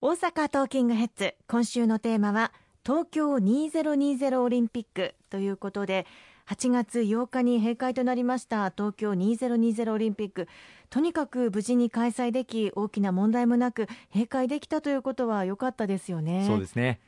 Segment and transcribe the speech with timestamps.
[0.00, 2.52] 大阪トーキングヘッズ今週のテーマは
[2.86, 6.06] 東京2020オリンピックということで
[6.46, 10.46] 8月8日に閉会となりました東京2020オリンピック。
[10.88, 16.44] とにかく無事に開催でき大きな問題もなく閉会できたということは良かったですよね。
[16.46, 17.00] そうですね。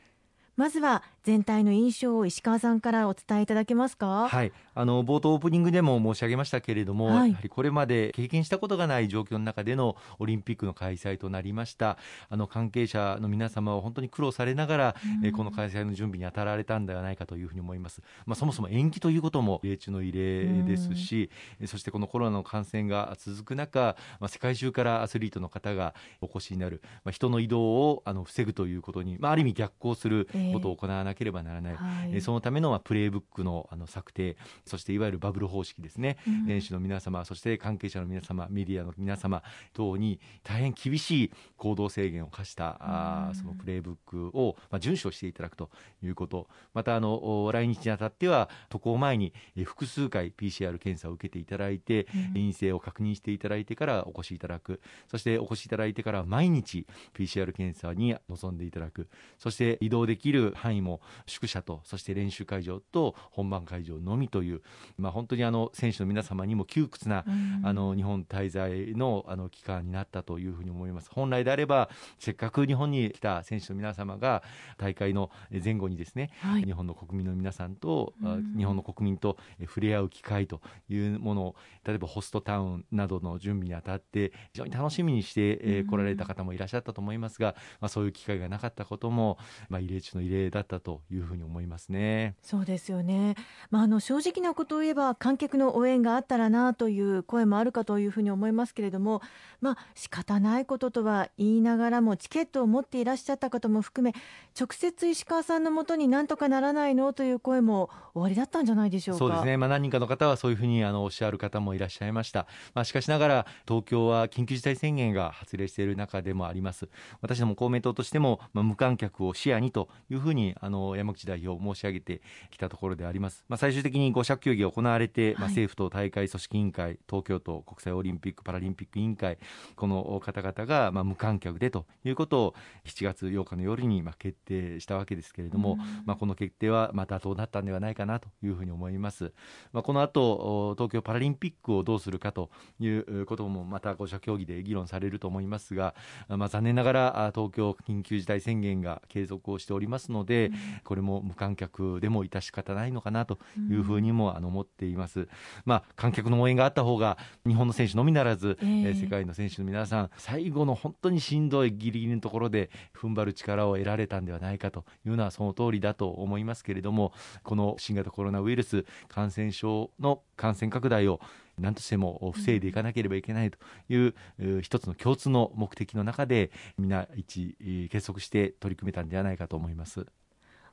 [0.61, 4.29] まずは全体の印象を石川さんからお伝えいただけますか？
[4.29, 11.96] はい、あの冒頭オープニングでも申し上げましたけれども、はい、やはりこれまで経験したことがない状況の中でのオリンピックの開催となりました。
[12.29, 18.02] あの関係者の皆様は本当に苦労されながら、うん、えこの開催の準備に当たられたんではないかというふうに思います。
[18.27, 31.72] まあそもそも延期ということも異例中の異例ですし、うん、そしてこのコロナの感染が続く中、まあ世界中からアスリートの方がお越しになる、まあ人の移動をあの防ぐということに、まあある意味逆行することを行わなければならない。
[31.72, 34.36] えーはい、そのための、まあ、プレイブックのあの策定
[34.67, 45.70] そしていわゆるバブル方式ですね、うん、選手の皆様そして関係者の皆様メディアの皆様等に大変厳しい行動制限を課した、うん、あそのプレイブックを、まあ、遵守していただくと
[46.03, 46.48] いうこと。
[46.75, 49.33] またあの来日にあたっては渡航前に
[49.64, 54.80] 複数回 PCR 検査を受けていただいて、うん、陰性を確認していただいてからお越しいただく。
[55.08, 59.08] そしてお越しいただいてから毎日 PCR 検査に臨んでいただく。
[59.39, 64.62] そして移動できる範囲も宿舎とそして練習会場と本番会場のみという、
[64.98, 67.24] まあ、本当にあの選手の皆様にも窮屈な、
[67.62, 71.11] あの日本滞在のあの期間になったというふうに思います。
[71.12, 74.42] 本来であればせっかく日本に来た選手の皆様が
[74.78, 75.30] 大会の
[75.64, 78.14] 前後にですね、はい、日本の国民の皆さんと、
[78.56, 92.36] 日本の国民と触れ合う機会というものを例えばホストタウンなどの準備にあたって非常に楽しみにして、え来られた方もいらっしゃったと思いますが、まあ、そういう機会がなかったことも、まあ、異例中の異例だったというふうに思いますね。
[92.42, 93.36] そうですよね、
[93.70, 99.22] まあ、あの正直なことを言えば観客の応援があったらなという声もあるかというふうに思いますけれども、
[99.60, 104.14] まあ仕方ないこととは言いながらもチケットを持っていらっしゃった方も含め
[104.58, 109.18] 直接石川さんのもとになんとかならないのという声も終わりだったんじゃないでしょうか。
[109.18, 116.89] そうですね、まあ、何人かの方はそういうふうにあのおっしゃる方もいらっしゃいました、まあ、しかしながら東京は緊急事態宣言が発令している中でもあります。
[117.20, 129.38] 私ども公明党としても、まあ、無観客を視野にというふうにあの山口代表申し上げてきたところであります、まあ、最終的に5者協議が行われて、まあ、政府と大会組織委員会東京都国際オリンピック・パラリンピック委員会
[129.76, 132.54] この方々がまあ無観客でということを
[132.84, 139.32] 7月8日の夜にまあ決定したわけですけれども、まあ、この決定はまた妥当だったんではないかなというふうに思います、
[139.72, 145.94] まあ、この後東京パラリンピックをどうするかということもまた5者協議で議論されると思いますが、
[146.28, 150.50] まあ、残念ながら東京緊急事態宣言が継続をしておりますので、
[150.84, 153.38] これも無観客でも致し方ないのかなと
[153.71, 155.28] いうふうにもあの思っています、
[155.65, 167.12] まあ、観客の応援があった方が日本の選手のみならず、えー、世界の選手の皆さん最後の本当にしんどいギリギリのところで踏ん張る力を得られたんではないかというのはその通りだと思いますけれども
[167.43, 171.21] この新型コロナウイルス感染症の感染拡大を
[171.60, 174.15] 何としても防いでいかなければいけないという
[174.62, 180.06] 一つの共通の目的の中で皆一結束して取り組めたんではないかと思います。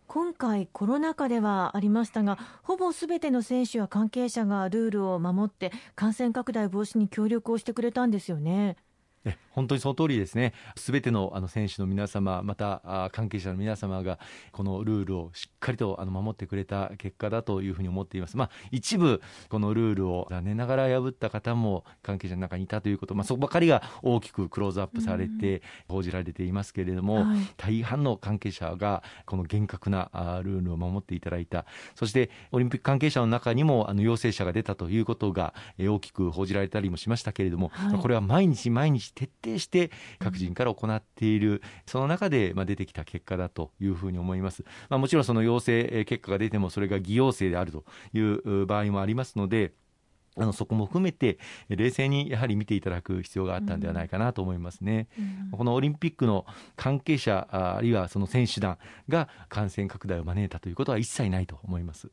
[0.07, 8.77] 今回コロナ禍ではありましたがほぼすべての選手や関係者がルールを守って感染拡大防止に協力をしてくれたんですよね。
[9.51, 14.19] 本当にその通りですね、すべてのあの選手の皆様、また関係者の皆様が、
[14.51, 18.37] このルールをしっかりとあの守ってくれた結果だというふうに思っています。
[18.37, 30.09] まあ、一部、このルールを残念ながら破った方も関係者の中にいたということ、まあ、そこばかりが大きくクローズアップされて報じられていますけれども、はい、大半の関係者がこの厳格な
[30.43, 39.89] ルールを守っていただいた、そしてオリンピック関係者の中にもあの陽性者が出たということが大きく報じられたりもしましたけれども、はい、これは毎日毎日徹底して
[40.19, 44.63] 各人から行っている、その中でまあ出てきた結果だというふうに思います。
[44.89, 47.83] まあ、もちろんその陽性結果が出てもそれが偽陽性であると
[48.13, 49.73] いう場合もありますので、
[50.39, 55.07] あのそこも含めて冷静にやはり見ていただく必要があったんではないかなと思いますね。
[55.17, 56.45] うん、このオリンピックの
[56.75, 58.77] 関係者あるいはその選手団
[59.09, 62.11] が感染拡大を招いたということは一切ないと思います。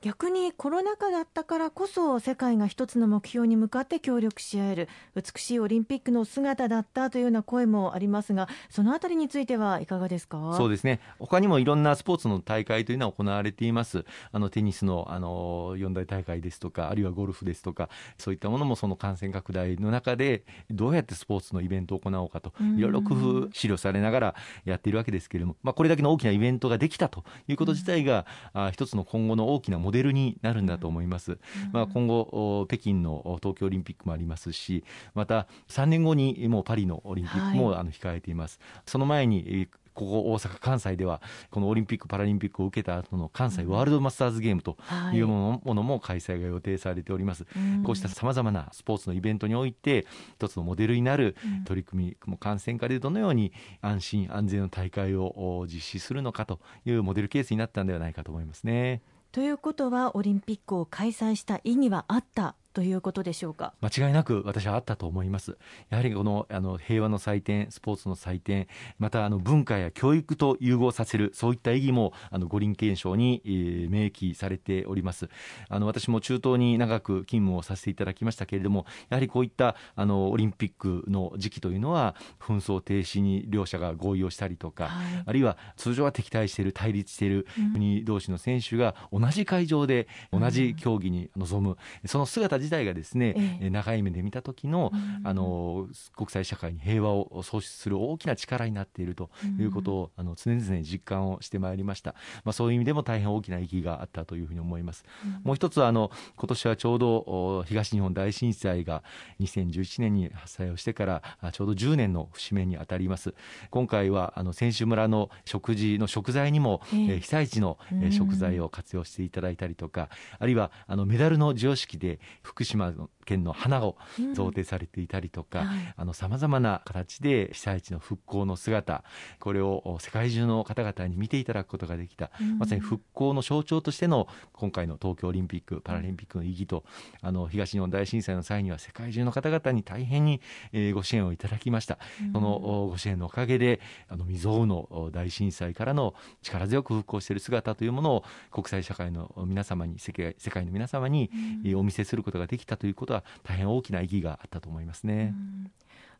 [0.00, 14.04] 逆にコロナ禍だったからこそ世界が一つの目標に向かって協力し合える美しいオリンピックの姿だったというような声もありますがそのあたりについてはいかがですかそうですね他にもいろんなスポーツの大会というのは行われています。
[14.30, 24.34] あのテニスのあの四大大会ですとかあるいはゴルフですとかそういったものもその感染拡大の中でどうやってスポーツのイベントを行おうかといろいろ工夫資料されながら
[24.64, 31.38] やっているわけですけれども、まあ、これだけの大きなイベントができたということ自体が、あ一つの今後の大きなモデルになるんだと思います、うん、
[31.72, 44.76] まあ、今後北京の東京オリンピックもありますしまた3年後にもうパリのオリンピックもあの控えています、はい、その前にここ大阪・関西ではこのオリンピック・パラリンピックを受けた後の関西ワールドマスターズゲームと
[45.12, 47.46] いうもの,、も開催が予定されております、
[47.84, 50.06] こうしたさまざまなスポーツのイベントにおいて
[50.36, 51.34] 一つのモデルになる
[51.64, 59.02] 取り組み、感染下でどのように安心安全の大会を実施するのかというモデルケースになったんではないかと思いますね。
[59.30, 62.54] ということはオリンピックを開催した意義はあった。
[62.78, 63.74] ということでしょうか？
[63.80, 65.58] 間違いなく私はあったと思います。
[65.90, 68.68] やはりこのあの平和の祭典スポーツの祭典
[69.00, 75.28] またあの文化や教育と融合させるそういった意義もあの五輪憲章に、えー、明記されております。
[75.68, 91.76] あの私も中東に長く勤務をさせていただきましたけれどもやはりこういったあのオリンピックの時期というのは紛争停止に両者が合意をしたりとか、はい、あるいは通常は敵対している対立している国同士の選手が同じ会場で同じ競技に臨む、うん、
[92.08, 94.92] その姿自体がですね、ええ、長い目で見た時の,、
[95.24, 105.04] あの国際社会に平和を創出する大きな力になっているということを、あの常々実感をしてまいりました、まあ、そういう意味でも大変大きな意義があったというふうに思います、
[105.44, 109.02] もう一つはあの今年はちょうど東日本大震災が
[109.40, 111.22] 2011年に発災をしてから
[111.52, 113.34] ちょうど10年の節目にあたります。
[113.70, 117.78] 今回はあの選手村の食事の食材にも、ええ、被災地の
[118.10, 122.94] 食材を活用していただいたりとか、あるいはあのメダルの授与式で福島
[123.26, 123.98] 県の花を
[124.34, 125.66] 贈呈されていたりとか
[126.14, 129.04] さまざまな形で被災地の復興の姿
[129.38, 136.84] これを世界中の方々に見ていただくことができた、うん、まさに復興の象徴としての今回の東京オリンピック・パラリンピックの意義と
[137.20, 140.40] あの東日本大震災の際には世界中の方々に大変に、
[140.72, 151.30] えー、ご支援をいただきました、うん、そのご支援のおかげであの未曾有の大震災からの力強く復興している姿というものを国際社会の皆様に世界の皆様に、
[151.62, 155.34] うん、お見せすることができたということは大変大きな意義があったと思いますね。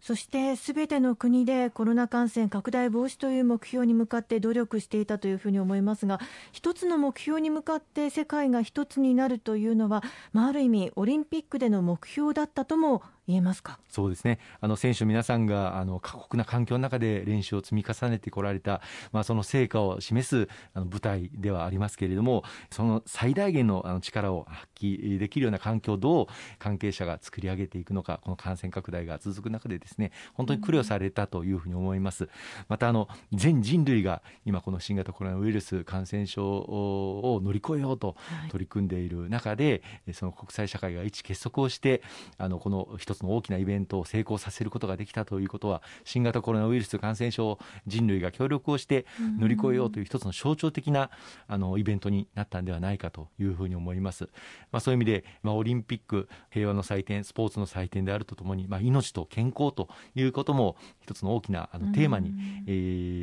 [0.00, 6.20] そしてすべての国でコロナ感染拡大防止という目標に向かって努力していたというふうに思いますが
[6.53, 13.79] 一つの目標に向かって世界が一つになるというのは、まあ、ある意味オリンピックでの目標だったとも言えますか？
[13.91, 14.39] そうですね。
[14.61, 18.81] あの選手皆さんがあの過酷な環境の中で練習を積み重ねてこられた、
[19.13, 26.27] まあ、その成果を示すあの舞台ではありますけれどもその最大限のあの力を発揮できるような環境をどう
[26.59, 32.31] 関係者が作り上げていくのかこの感染拡大が続く中でですね本当に苦慮されたというふうに思います、うん、
[32.69, 38.17] またあの全人類が今この新型コロナウイルス感染症を乗り越えようと
[38.51, 42.03] 取り組んでいる中で、はい、その国際社会が一致結束をして
[42.39, 49.06] あのこの一つつの大きなイベントを成功させることができたということは新型コロナウイルス感染症を人類が協力をして
[49.38, 51.11] 乗り越えようという一つの象徴的な
[51.47, 54.29] あのイベントになったんではないかというふうに思います。
[54.73, 62.32] まあ、そういう意味で、まあ、オリンピック平和の祭典スポーツの祭典であるとともに、まあ、命と健康ということも一つの大きなあのテーマに、
[62.67, 62.71] え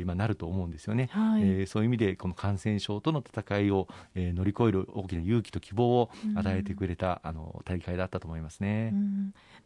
[0.02, 8.92] ーまあ、なると思うんですよね、はい、えー、そういう意味でこの感染症との戦いを、えー、乗り越える大きな勇気と希望を与えてくれた、あの大会だったと思いますね。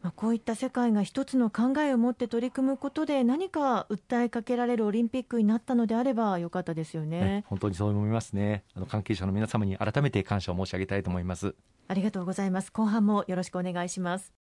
[0.01, 8.63] まあ、こういった世界が一つの考えを持って取り組むことで何か訴えかけられるオリンピックになったのであればよかったですよね、ね、本当にそう思いますね。
[8.75, 11.55] あの関係者の皆様に改めて感謝を申し上げたいと思います。
[11.87, 12.71] ありがとうございます。
[12.71, 14.40] 後半もよろしくお願いします